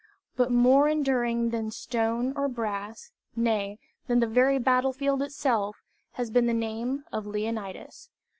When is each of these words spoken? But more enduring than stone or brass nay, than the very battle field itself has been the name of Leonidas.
But 0.35 0.49
more 0.51 0.89
enduring 0.89 1.51
than 1.51 1.69
stone 1.69 2.33
or 2.35 2.47
brass 2.47 3.11
nay, 3.35 3.77
than 4.07 4.19
the 4.19 4.25
very 4.25 4.57
battle 4.57 4.93
field 4.93 5.21
itself 5.21 5.83
has 6.13 6.31
been 6.31 6.47
the 6.47 6.55
name 6.55 7.03
of 7.13 7.27
Leonidas. 7.27 8.09